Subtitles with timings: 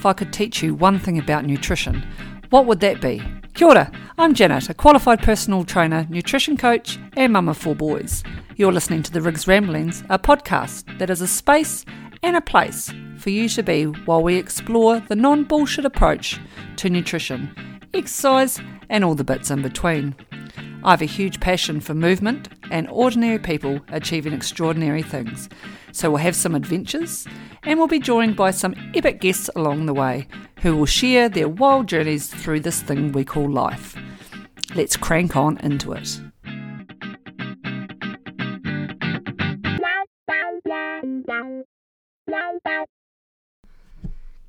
[0.00, 2.02] if I could teach you one thing about nutrition,
[2.48, 3.22] what would that be?
[3.52, 8.24] Kia ora, I'm Janet, a qualified personal trainer, nutrition coach, and mum of four boys.
[8.56, 11.84] You're listening to the Riggs Ramblings, a podcast that is a space
[12.22, 16.40] and a place for you to be while we explore the non bullshit approach
[16.76, 17.54] to nutrition,
[17.92, 20.14] exercise, and all the bits in between.
[20.82, 25.50] I have a huge passion for movement and ordinary people achieving extraordinary things.
[25.92, 27.26] So we'll have some adventures
[27.62, 30.28] and we'll be joined by some epic guests along the way
[30.62, 33.96] who will share their wild journeys through this thing we call life.
[34.74, 36.20] Let's crank on into it.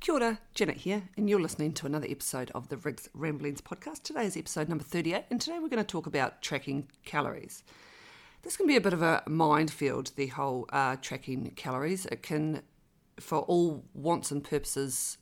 [0.00, 4.02] Kia ora, Janet here, and you're listening to another episode of the Rigs Ramblings podcast.
[4.02, 7.62] Today is episode number 38, and today we're going to talk about tracking calories.
[8.42, 12.06] This can be a bit of a minefield, the whole uh, tracking calories.
[12.06, 12.62] It can,
[13.20, 15.18] for all wants and purposes,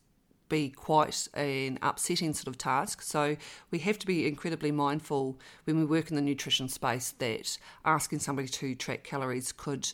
[0.48, 3.02] be quite an upsetting sort of task.
[3.02, 3.36] So
[3.70, 8.18] we have to be incredibly mindful when we work in the nutrition space that asking
[8.20, 9.92] somebody to track calories could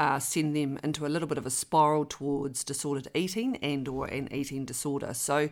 [0.00, 4.06] uh, send them into a little bit of a spiral towards disordered eating and or
[4.06, 5.12] an eating disorder.
[5.12, 5.50] So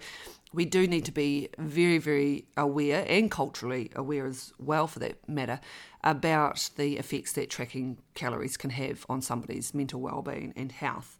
[0.55, 5.29] we do need to be very, very aware and culturally aware as well, for that
[5.29, 5.61] matter,
[6.03, 11.19] about the effects that tracking calories can have on somebody's mental well-being and health.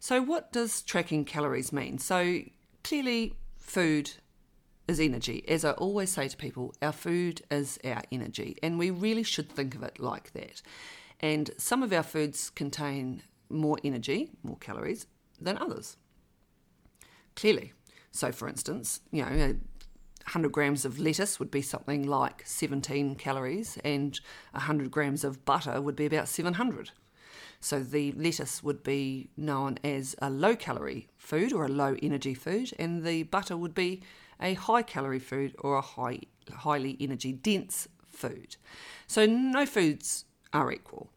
[0.00, 1.98] So, what does tracking calories mean?
[1.98, 2.40] So,
[2.82, 4.12] clearly, food
[4.88, 5.44] is energy.
[5.46, 9.50] As I always say to people, our food is our energy, and we really should
[9.50, 10.62] think of it like that.
[11.22, 15.06] And some of our foods contain more energy, more calories,
[15.40, 15.96] than others.
[17.36, 17.72] Clearly.
[18.10, 19.56] So, for instance, you know,
[20.24, 24.18] 100 grams of lettuce would be something like 17 calories, and
[24.52, 26.90] 100 grams of butter would be about 700.
[27.60, 32.34] So, the lettuce would be known as a low calorie food or a low energy
[32.34, 34.02] food, and the butter would be
[34.40, 36.20] a high calorie food or a high,
[36.52, 38.56] highly energy dense food.
[39.06, 41.11] So, no foods are equal.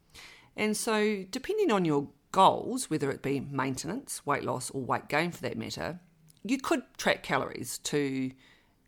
[0.56, 5.30] And so, depending on your goals, whether it be maintenance, weight loss, or weight gain
[5.30, 6.00] for that matter,
[6.42, 8.30] you could track calories to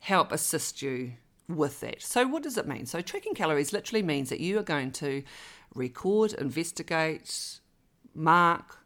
[0.00, 1.12] help assist you
[1.48, 2.02] with that.
[2.02, 2.86] So, what does it mean?
[2.86, 5.22] So, tracking calories literally means that you are going to
[5.74, 7.60] record, investigate,
[8.14, 8.78] mark,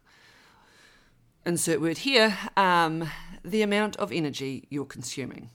[1.45, 3.09] insert word here, um,
[3.43, 5.49] the amount of energy you're consuming.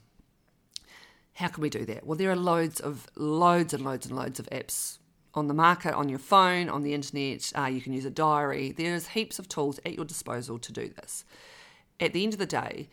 [1.35, 2.07] How can we do that?
[2.07, 4.99] Well, there are loads of loads and loads and loads of apps
[5.39, 7.53] on the market, on your phone, on the internet.
[7.57, 8.73] Uh, you can use a diary.
[8.73, 11.25] There's heaps of tools at your disposal to do this.
[12.01, 12.89] At the end of the day,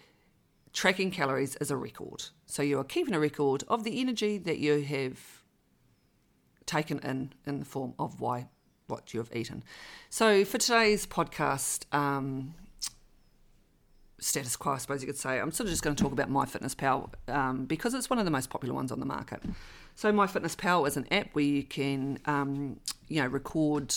[0.73, 2.25] tracking calories is a record.
[2.45, 5.43] So you are keeping a record of the energy that you have
[6.65, 8.47] taken in in the form of why
[8.87, 9.63] what you have eaten.
[10.09, 12.53] So for today's podcast, um,
[14.19, 16.29] status quo, I suppose you could say, I'm sort of just going to talk about
[16.29, 19.41] MyFitnessPal um, because it's one of the most popular ones on the market.
[19.95, 23.93] So MyFitnessPal is an app where you can, um, you know, record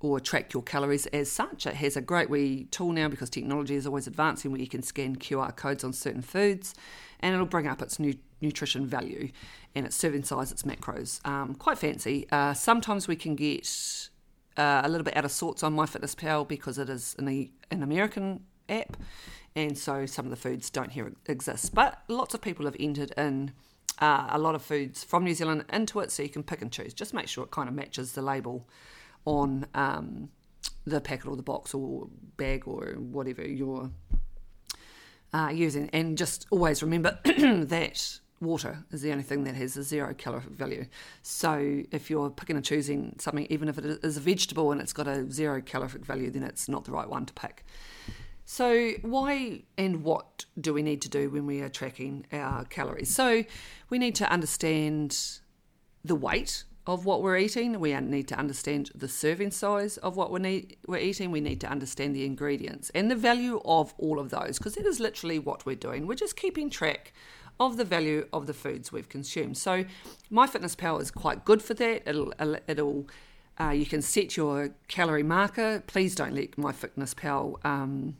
[0.00, 1.66] or track your calories as such.
[1.66, 4.82] It has a great wee tool now because technology is always advancing where you can
[4.82, 6.74] scan QR codes on certain foods
[7.20, 9.30] and it'll bring up its new nutrition value
[9.74, 11.26] and its serving size, its macros.
[11.26, 12.26] Um, quite fancy.
[12.30, 13.66] Uh, sometimes we can get
[14.58, 18.40] uh, a little bit out of sorts on MyFitnessPal because it is an, an American
[18.68, 18.96] app
[19.56, 21.74] and so some of the foods don't here exist.
[21.74, 23.52] But lots of people have entered in
[23.98, 26.70] uh, a lot of foods from New Zealand into it, so you can pick and
[26.70, 26.92] choose.
[26.92, 28.68] Just make sure it kind of matches the label
[29.24, 30.28] on um,
[30.84, 32.06] the packet or the box or
[32.36, 33.90] bag or whatever you're
[35.32, 35.88] uh, using.
[35.94, 40.52] And just always remember that water is the only thing that has a zero calorific
[40.52, 40.84] value.
[41.22, 44.92] So if you're picking and choosing something, even if it is a vegetable and it's
[44.92, 47.64] got a zero calorific value, then it's not the right one to pick.
[48.48, 53.12] So, why and what do we need to do when we are tracking our calories?
[53.12, 53.42] So,
[53.90, 55.40] we need to understand
[56.04, 57.80] the weight of what we're eating.
[57.80, 61.32] We need to understand the serving size of what we're eating.
[61.32, 64.86] We need to understand the ingredients and the value of all of those because that
[64.86, 66.06] is literally what we're doing.
[66.06, 67.12] We're just keeping track
[67.58, 69.58] of the value of the foods we've consumed.
[69.58, 69.84] So,
[70.30, 72.08] MyFitnessPal is quite good for that.
[72.08, 72.32] It'll,
[72.68, 73.08] it'll
[73.58, 75.82] uh, you can set your calorie marker.
[75.88, 78.16] Please don't let MyFitnessPal um,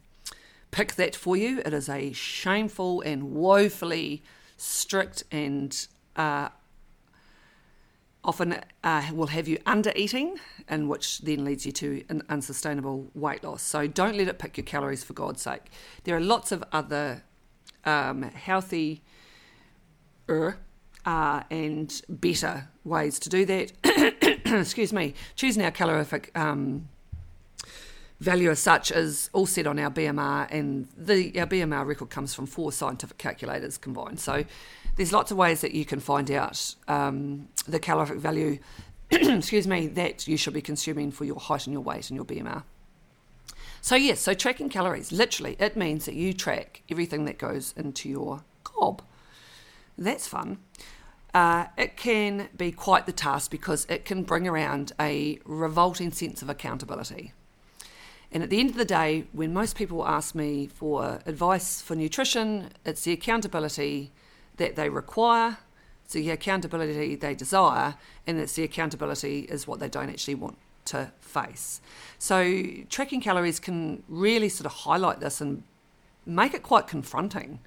[0.70, 1.60] pick that for you.
[1.64, 4.22] It is a shameful and woefully
[4.56, 5.86] strict and
[6.16, 6.48] uh,
[8.26, 13.08] often uh, will have you under eating, and which then leads you to an unsustainable
[13.14, 13.62] weight loss.
[13.62, 15.62] So don't let it pick your calories for God's sake.
[16.04, 17.22] There are lots of other
[17.84, 19.02] um, healthy
[20.28, 23.72] uh, and better ways to do that.
[24.44, 25.14] Excuse me.
[25.36, 26.88] Choosing our calorific um,
[28.20, 32.34] value as such is all set on our BMR, and the our BMR record comes
[32.34, 34.20] from four scientific calculators combined.
[34.20, 34.44] So
[34.96, 38.58] there's lots of ways that you can find out um, the calorific value,
[39.10, 42.24] excuse me, that you should be consuming for your height and your weight and your
[42.24, 42.62] BMR.
[43.82, 48.08] So yes, so tracking calories, literally, it means that you track everything that goes into
[48.08, 49.02] your gob.
[49.96, 50.58] That's fun.
[51.32, 56.40] Uh, it can be quite the task because it can bring around a revolting sense
[56.40, 57.32] of accountability.
[58.32, 61.94] And at the end of the day, when most people ask me for advice for
[61.94, 64.12] nutrition, it's the accountability
[64.56, 65.58] that they require,
[66.04, 67.94] it's the accountability they desire,
[68.26, 70.56] and it's the accountability is what they don't actually want
[70.86, 71.80] to face.
[72.18, 75.62] So tracking calories can really sort of highlight this and
[76.24, 77.60] make it quite confronting.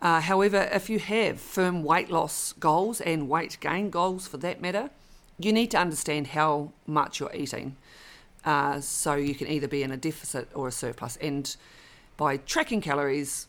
[0.00, 4.60] Uh, however, if you have firm weight loss goals and weight gain goals for that
[4.60, 4.90] matter,
[5.38, 7.76] you need to understand how much you're eating
[8.48, 11.18] uh, so you can either be in a deficit or a surplus.
[11.18, 11.54] And
[12.16, 13.46] by tracking calories,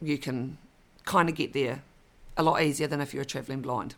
[0.00, 0.56] you can
[1.04, 1.82] kind of get there
[2.34, 3.96] a lot easier than if you're traveling blind.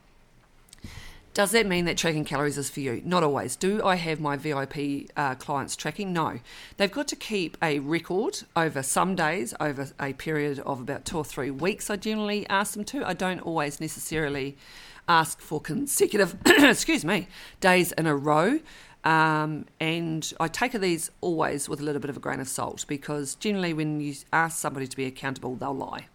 [1.33, 3.01] Does that mean that tracking calories is for you?
[3.05, 3.55] Not always.
[3.55, 6.13] Do I have my VIP uh, clients tracking?
[6.13, 6.41] No.
[6.77, 11.19] They've got to keep a record over some days, over a period of about two
[11.19, 11.89] or three weeks.
[11.89, 13.07] I generally ask them to.
[13.07, 14.57] I don't always necessarily
[15.09, 17.29] ask for consecutive, excuse me,
[17.61, 18.59] days in a row.
[19.03, 22.85] Um, and I take these always with a little bit of a grain of salt
[22.87, 26.07] because generally, when you ask somebody to be accountable, they'll lie.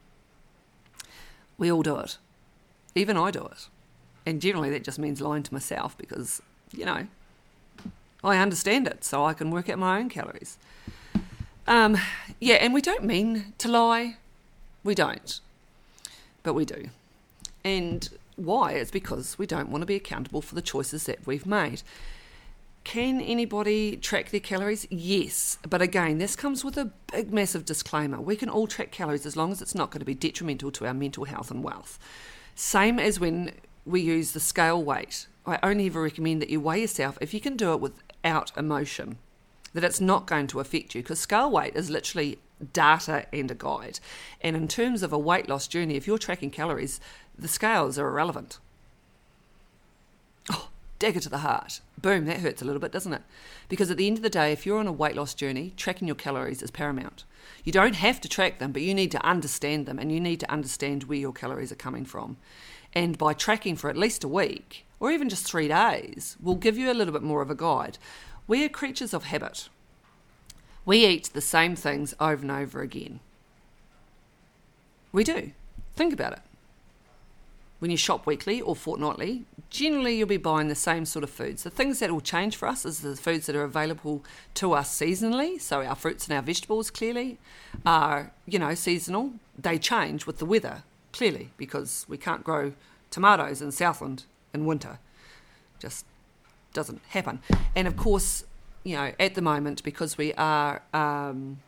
[1.58, 2.18] We all do it.
[2.94, 3.68] Even I do it.
[4.26, 6.42] And generally, that just means lying to myself because,
[6.72, 7.08] you know,
[8.24, 10.58] I understand it, so I can work out my own calories.
[11.68, 11.98] Um,
[12.40, 14.18] yeah, and we don't mean to lie.
[14.84, 15.40] We don't.
[16.44, 16.90] But we do.
[17.64, 18.74] And why?
[18.74, 21.82] It's because we don't want to be accountable for the choices that we've made.
[22.86, 24.88] Can anybody track their calories?
[24.90, 25.58] Yes.
[25.68, 28.22] But again, this comes with a big, massive disclaimer.
[28.22, 30.86] We can all track calories as long as it's not going to be detrimental to
[30.86, 32.00] our mental health and wealth.
[32.54, 33.52] Same as when
[33.86, 35.28] we use the scale weight.
[35.48, 39.18] I only ever recommend that you weigh yourself if you can do it without emotion,
[39.74, 42.38] that it's not going to affect you, because scale weight is literally
[42.72, 44.00] data and a guide.
[44.42, 47.02] And in terms of a weight loss journey, if you're tracking calories,
[47.38, 48.60] the scales are irrelevant.
[50.52, 50.70] Oh,
[51.00, 51.82] dagger to the heart.
[52.02, 53.22] Boom, that hurts a little bit, doesn't it?
[53.70, 56.08] Because at the end of the day, if you're on a weight loss journey, tracking
[56.08, 57.24] your calories is paramount.
[57.64, 60.40] You don't have to track them, but you need to understand them and you need
[60.42, 62.38] to understand where your calories are coming from.
[62.94, 66.78] And by tracking for at least a week, or even just three days, will give
[66.78, 67.98] you a little bit more of a guide.
[68.48, 69.70] We are creatures of habit.
[70.86, 73.20] We eat the same things over and over again.
[75.12, 75.52] We do.
[75.96, 76.40] Think about it.
[77.80, 81.64] When you shop weekly or fortnightly, generally you'll be buying the same sort of foods.
[81.64, 84.24] The things that will change for us is the foods that are available
[84.56, 85.60] to us seasonally.
[85.60, 87.38] So our fruits and our vegetables clearly
[87.86, 89.34] are, you know, seasonal.
[89.58, 92.74] They change with the weather, clearly, because we can't grow
[93.12, 94.24] tomatoes in Southland
[94.54, 95.00] in winter.
[95.80, 96.06] Just
[96.74, 97.42] doesn't happen.
[97.76, 98.46] And of course,
[98.84, 101.60] you know, at the moment, because we are um,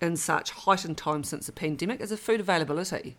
[0.00, 3.16] in such heightened times since the pandemic, is a food availability.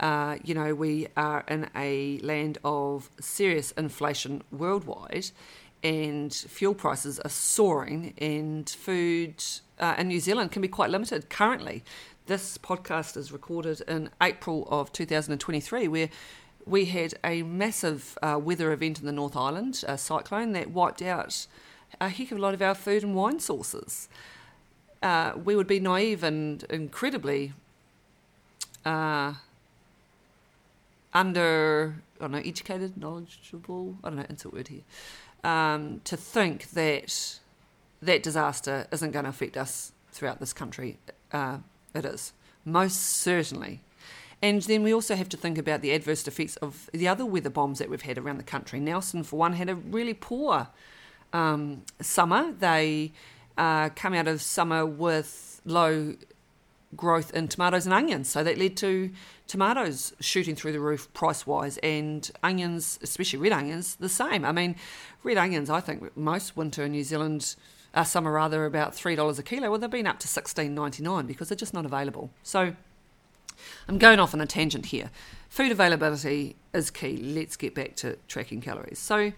[0.00, 5.30] Uh, you know, we are in a land of serious inflation worldwide,
[5.82, 9.42] and fuel prices are soaring, and food
[9.78, 11.84] uh, in New Zealand can be quite limited currently.
[12.26, 16.08] This podcast is recorded in April of 2023, where
[16.64, 21.02] we had a massive uh, weather event in the North Island, a cyclone that wiped
[21.02, 21.46] out
[22.00, 24.08] a heck of a lot of our food and wine sources.
[25.02, 27.52] Uh, we would be naive and incredibly
[28.84, 29.34] uh,
[31.14, 34.82] under, I don't know, educated, knowledgeable, I don't know, insert word here,
[35.44, 37.38] um, to think that
[38.00, 40.98] that disaster isn't going to affect us throughout this country.
[41.32, 41.58] Uh,
[41.94, 42.32] it is,
[42.64, 43.80] most certainly.
[44.40, 47.50] And then we also have to think about the adverse effects of the other weather
[47.50, 48.80] bombs that we've had around the country.
[48.80, 50.66] Nelson, for one, had a really poor
[51.32, 52.52] um, summer.
[52.52, 53.12] They
[53.56, 56.16] uh, come out of summer with low
[56.96, 58.28] growth in tomatoes and onions.
[58.28, 59.10] So that led to
[59.52, 64.46] tomatoes shooting through the roof price wise, and onions, especially red onions, the same.
[64.46, 64.76] I mean,
[65.22, 67.54] red onions, I think most winter in New Zealand,
[67.92, 69.68] uh, summer rather, about $3 a kilo.
[69.68, 72.30] Well, they've been up to sixteen ninety nine because they're just not available.
[72.42, 72.74] So
[73.86, 75.10] I'm going off on a tangent here.
[75.50, 77.18] Food availability is key.
[77.18, 78.98] Let's get back to tracking calories.
[78.98, 79.32] So,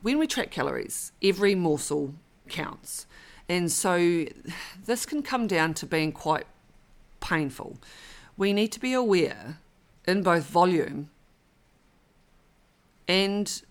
[0.00, 2.14] when we track calories, every morsel
[2.48, 3.08] counts.
[3.48, 4.26] And so
[4.84, 6.46] this can come down to being quite
[7.20, 7.78] painful.
[8.36, 9.58] We need to be aware
[10.06, 11.10] in both volume
[13.08, 13.62] and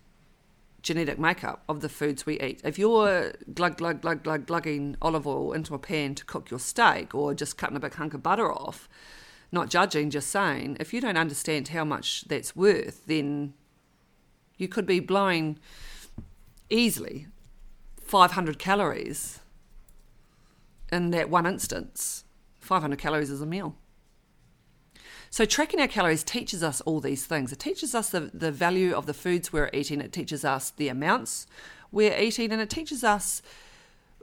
[0.82, 2.60] genetic makeup of the foods we eat.
[2.62, 6.60] If you're glug, glug, glug, glug, glugging olive oil into a pan to cook your
[6.60, 8.88] steak or just cutting a big hunk of butter off,
[9.50, 13.54] not judging, just saying, if you don't understand how much that's worth, then
[14.58, 15.58] you could be blowing
[16.70, 17.26] easily
[18.00, 19.40] 500 calories
[20.92, 22.24] in that one instance.
[22.66, 23.76] 500 calories is a meal.
[25.30, 27.52] So, tracking our calories teaches us all these things.
[27.52, 30.88] It teaches us the, the value of the foods we're eating, it teaches us the
[30.88, 31.46] amounts
[31.90, 33.42] we're eating, and it teaches us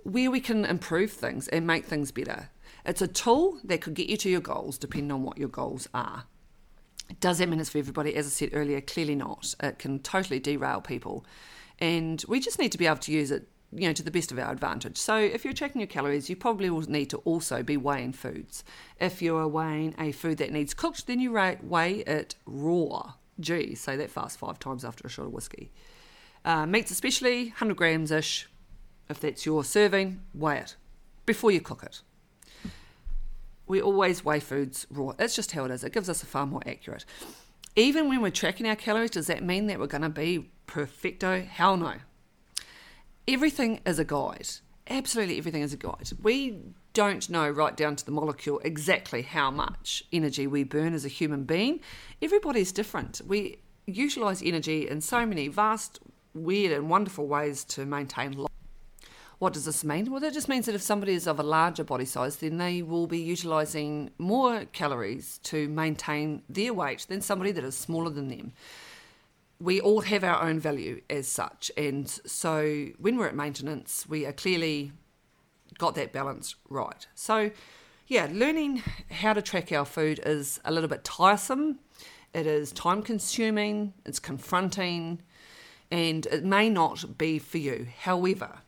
[0.03, 2.49] where we can improve things and make things better.
[2.85, 5.87] It's a tool that could get you to your goals depending on what your goals
[5.93, 6.25] are.
[7.19, 8.15] Does that mean it's for everybody?
[8.15, 9.53] As I said earlier, clearly not.
[9.61, 11.25] It can totally derail people.
[11.79, 14.31] And we just need to be able to use it you know to the best
[14.31, 14.97] of our advantage.
[14.97, 18.63] So if you're checking your calories, you probably will need to also be weighing foods.
[18.99, 23.13] If you're weighing a food that needs cooked, then you weigh it raw.
[23.39, 25.71] Gee, say that fast five times after a shot of whiskey.
[26.45, 28.49] Uh, meats especially, 100 grams ish.
[29.09, 30.75] If that's your serving, weigh it
[31.25, 32.01] before you cook it.
[33.65, 35.13] We always weigh foods raw.
[35.13, 35.83] That's just how it is.
[35.83, 37.05] It gives us a far more accurate.
[37.75, 41.41] Even when we're tracking our calories, does that mean that we're going to be perfecto?
[41.41, 41.95] Hell no
[43.27, 44.47] everything is a guide.
[44.89, 46.09] Absolutely everything is a guide.
[46.21, 46.59] We
[46.93, 51.09] don't know right down to the molecule exactly how much energy we burn as a
[51.09, 51.79] human being.
[52.21, 53.21] Everybody's different.
[53.25, 55.99] We utilize energy in so many vast,
[56.33, 58.49] weird, and wonderful ways to maintain life.
[59.39, 60.09] What does this mean?
[60.09, 62.81] Well, that just means that if somebody is of a larger body size, then they
[62.81, 68.29] will be utilizing more calories to maintain their weight than somebody that is smaller than
[68.29, 68.53] them
[69.59, 71.71] we all have our own value as such.
[71.77, 74.91] And so when we're at maintenance, we are clearly
[75.77, 77.07] got that balance right.
[77.15, 77.51] So,
[78.07, 81.79] yeah, learning how to track our food is a little bit tiresome.
[82.33, 85.21] It is time consuming, it's confronting,
[85.91, 87.87] and it may not be for you.
[88.01, 88.59] However,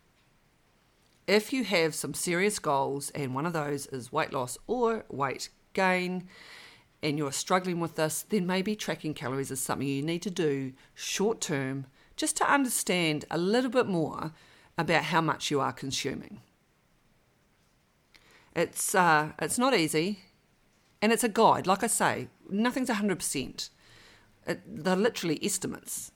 [1.27, 5.49] if you have some serious goals, and one of those is weight loss or weight
[5.73, 6.27] gain,
[7.05, 10.73] and you're struggling with this, then maybe tracking calories is something you need to do
[10.95, 11.85] short term
[12.15, 14.31] just to understand a little bit more
[14.75, 16.41] about how much you are consuming.
[18.55, 20.19] It's, uh, it's not easy
[20.99, 21.67] and it's a guide.
[21.67, 23.69] Like I say, nothing's 100%.
[24.47, 26.11] It, they're literally estimates.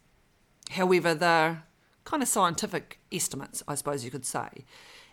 [0.71, 1.63] However, they're
[2.03, 4.65] kind of scientific estimates, I suppose you could say.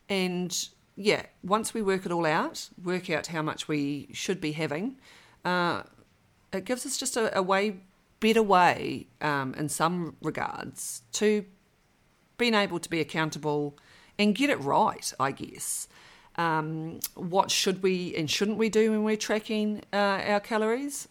[0.08, 0.56] And
[0.96, 4.96] yeah, once we work it all out, work out how much we should be having,
[5.46, 5.82] uh,
[6.52, 7.76] it gives us just a, a way
[8.18, 11.44] better way um, in some regards to
[12.36, 13.76] being able to be accountable
[14.18, 15.88] and get it right, I guess.
[16.34, 21.08] Um, what should we and shouldn't we do when we're tracking uh, our calories?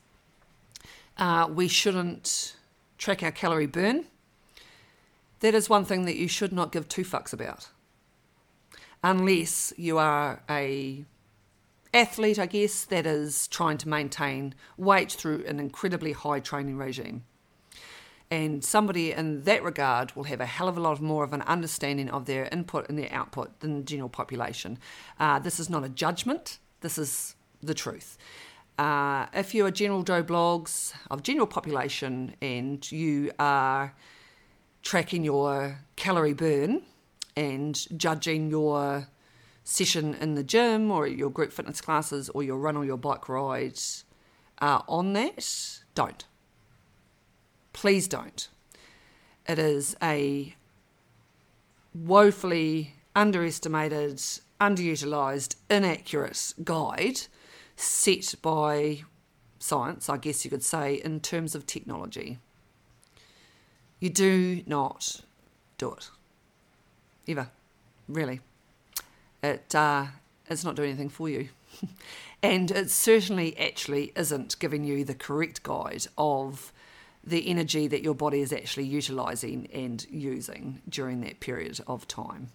[1.18, 2.56] Uh, we shouldn't
[2.98, 4.06] track our calorie burn.
[5.40, 7.70] That is one thing that you should not give two fucks about.
[9.02, 11.06] Unless you are a
[11.96, 17.24] athlete, I guess, that is trying to maintain weight through an incredibly high training regime.
[18.30, 21.44] And somebody in that regard will have a hell of a lot more of an
[21.44, 24.78] understanding of their input and their output than the general population.
[25.20, 28.18] Uh, this is not a judgment, this is the truth.
[28.78, 33.94] Uh, if you're general Joe Bloggs of general population and you are
[34.84, 36.82] tracking your calorie burn
[37.38, 39.08] and judging your
[39.66, 43.28] session in the gym or your group fitness classes or your run or your bike
[43.28, 44.06] rides
[44.60, 46.24] uh, on that, don't.
[47.74, 48.48] Please don't.
[49.48, 50.56] It is a
[51.94, 54.18] woefully underestimated,
[54.62, 57.22] underutilized, inaccurate guide
[57.76, 59.02] set by
[59.60, 62.38] science, I guess you could say, in terms of technology.
[64.00, 65.22] You do not
[65.78, 66.10] do it.
[67.28, 67.50] Ever.
[68.08, 68.42] Really
[69.46, 70.08] it uh,
[70.50, 71.50] it's not doing anything for you.
[72.44, 76.72] and it certainly actually isn't giving you the correct guide of
[77.24, 82.50] the energy that your body is actually utilizing and using during that period of time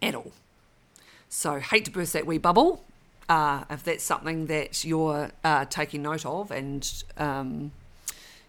[0.00, 0.32] at all.
[1.28, 2.84] So, hate to burst that wee bubble.
[3.28, 7.72] Uh, if that's something that you're uh, taking note of and um,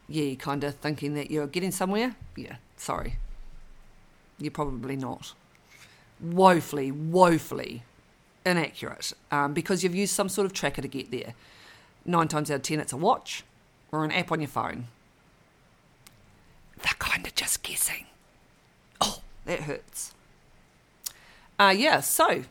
[0.07, 3.15] yeah, kind of thinking that you're getting somewhere, yeah, sorry.
[4.39, 5.33] You're probably not
[6.19, 7.83] woefully, woefully
[8.45, 11.33] inaccurate um, because you've used some sort of tracker to get there.
[12.05, 13.43] Nine times out of ten, it's a watch
[13.91, 14.87] or an app on your phone.
[16.81, 18.05] They're kind of just guessing.
[19.01, 20.13] Oh, that hurts.
[21.59, 22.43] Uh, yeah, so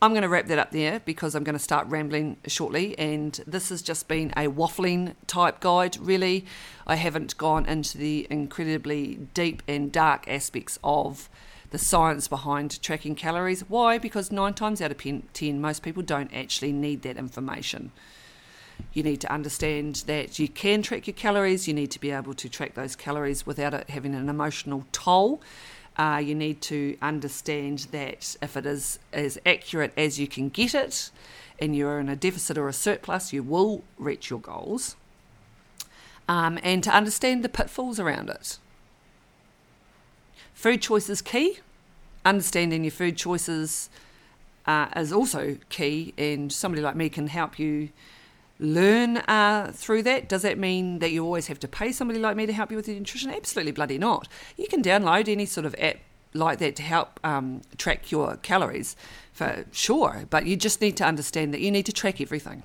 [0.00, 2.98] I'm going to wrap that up there because I'm going to start rambling shortly.
[2.98, 6.44] And this has just been a waffling type guide, really.
[6.86, 11.28] I haven't gone into the incredibly deep and dark aspects of
[11.72, 13.62] the science behind tracking calories.
[13.62, 13.98] Why?
[13.98, 14.98] Because nine times out of
[15.32, 17.90] ten, most people don't actually need that information.
[18.92, 21.66] You need to understand that you can track your calories.
[21.66, 25.40] You need to be able to track those calories without it having an emotional toll.
[25.96, 30.74] Uh, you need to understand that if it is as accurate as you can get
[30.74, 31.10] it,
[31.58, 34.96] and you're in a deficit or a surplus, you will reach your goals.
[36.28, 38.58] Um, and to understand the pitfalls around it.
[40.62, 41.58] Food choice is key.
[42.24, 43.90] Understanding your food choices
[44.64, 47.88] uh, is also key, and somebody like me can help you
[48.60, 50.28] learn uh, through that.
[50.28, 52.76] Does that mean that you always have to pay somebody like me to help you
[52.76, 53.32] with your nutrition?
[53.32, 54.28] Absolutely bloody not.
[54.56, 55.96] You can download any sort of app
[56.32, 58.94] like that to help um, track your calories
[59.32, 62.62] for sure, but you just need to understand that you need to track everything.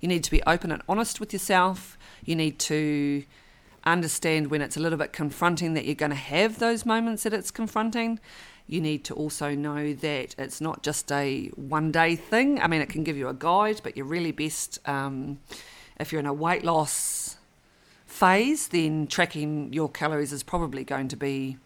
[0.00, 1.98] You need to be open and honest with yourself.
[2.24, 3.24] You need to
[3.86, 7.32] understand when it's a little bit confronting that you're going to have those moments that
[7.32, 8.18] it's confronting
[8.66, 12.60] you need to also know that it's not just a one day thing.
[12.60, 15.38] I mean, it can give you a guide, but you're really best um,
[16.00, 17.36] if you're in a weight loss
[18.06, 21.58] phase, then tracking your calories is probably going to be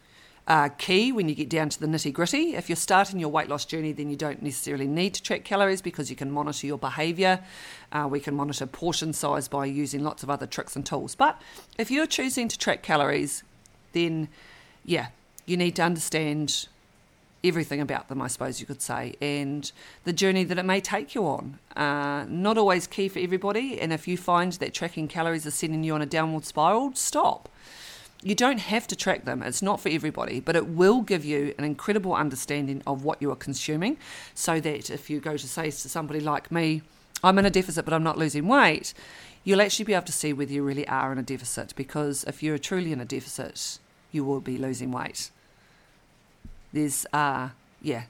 [0.50, 2.56] uh, key when you get down to the nitty gritty.
[2.56, 5.80] If you're starting your weight loss journey, then you don't necessarily need to track calories
[5.80, 7.38] because you can monitor your behavior.
[7.92, 11.14] Uh, we can monitor portion size by using lots of other tricks and tools.
[11.14, 11.40] But
[11.78, 13.44] if you're choosing to track calories,
[13.92, 14.28] then
[14.84, 15.10] yeah,
[15.46, 16.66] you need to understand
[17.44, 19.70] everything about them, I suppose you could say, and
[20.02, 21.60] the journey that it may take you on.
[21.76, 25.84] Uh, not always key for everybody, and if you find that tracking calories is sending
[25.84, 27.48] you on a downward spiral, stop.
[28.22, 31.54] You don't have to track them, it's not for everybody, but it will give you
[31.56, 33.96] an incredible understanding of what you are consuming
[34.34, 36.82] so that if you go to say to somebody like me,
[37.24, 38.92] I'm in a deficit but I'm not losing weight,
[39.42, 42.42] you'll actually be able to see whether you really are in a deficit because if
[42.42, 43.78] you're truly in a deficit,
[44.12, 45.30] you will be losing weight.
[46.72, 48.04] There's, uh, yeah,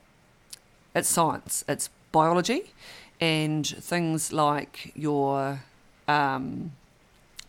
[0.95, 2.73] it's science, it's biology,
[3.21, 5.61] and things like your
[6.09, 6.73] um,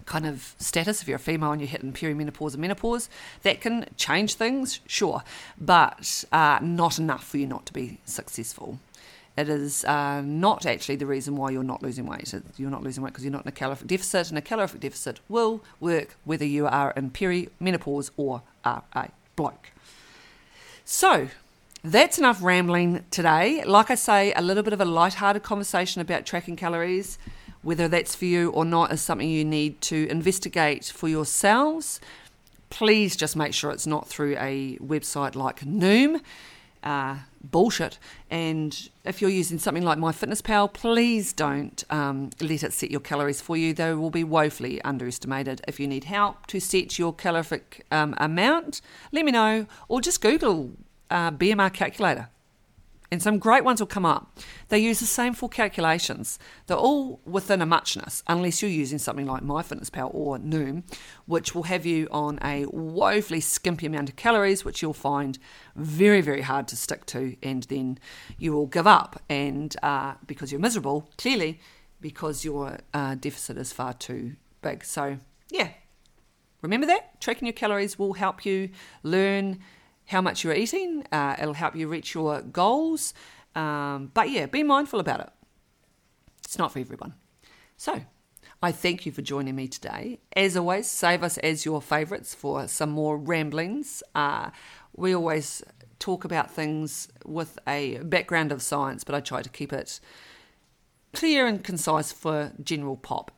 [0.06, 3.10] kind of status, if you're a female and you're hitting perimenopause and menopause,
[3.44, 5.24] that can change things, sure,
[5.60, 8.80] but uh, not enough for you not to be successful.
[9.38, 12.34] It is uh, not actually the reason why you're not losing weight.
[12.58, 15.20] You're not losing weight because you're not in a calorific deficit, and a calorific deficit
[15.30, 19.72] will work whether you are in perimenopause or are a bloke.
[20.84, 21.30] So,
[21.84, 23.64] that's enough rambling today.
[23.64, 27.18] Like I say, a little bit of a light-hearted conversation about tracking calories.
[27.64, 32.00] Whether that's for you or not is something you need to investigate for yourselves.
[32.70, 36.22] Please just make sure it's not through a website like Noom.
[36.84, 38.00] Uh, bullshit.
[38.32, 43.40] And if you're using something like MyFitnessPal, please don't um, let it set your calories
[43.40, 43.74] for you.
[43.74, 45.62] They will be woefully underestimated.
[45.68, 50.22] If you need help to set your calorific um, amount, let me know, or just
[50.22, 50.72] Google
[51.12, 52.30] uh, BMR calculator
[53.12, 54.40] and some great ones will come up.
[54.70, 56.40] They use the same four calculations.
[56.68, 60.84] They're all within a muchness, unless you're using something like MyFitnessPal or Noom,
[61.26, 65.38] which will have you on a woefully skimpy amount of calories, which you'll find
[65.76, 68.00] very, very hard to stick to, and then
[68.38, 69.22] you will give up.
[69.30, 71.60] And uh, because you're miserable, clearly,
[72.00, 74.86] because your uh, deficit is far too big.
[74.86, 75.18] So,
[75.50, 75.70] yeah,
[76.62, 77.20] remember that.
[77.20, 78.70] Tracking your calories will help you
[79.04, 79.60] learn
[80.06, 81.06] how much you're eating.
[81.12, 83.14] Uh, it'll help you reach your goals.
[83.56, 85.30] Um, but yeah, be mindful about it.
[86.44, 87.14] It's not for everyone.
[87.78, 88.02] So,
[88.62, 90.20] I thank you for joining me today.
[90.36, 94.04] As always, save us as your favourites for some more ramblings.
[94.14, 94.52] Uh,
[94.96, 95.64] we always
[95.98, 100.00] talk about things with a background of science, but I try to keep it
[101.14, 103.32] clear and concise for general pop.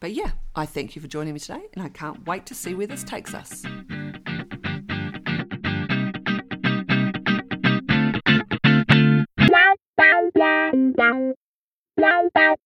[0.00, 2.74] But yeah, I thank you for joining me today, and I can't wait to see
[2.74, 3.64] where this takes us.
[10.44, 11.32] lao động
[11.96, 12.63] lao động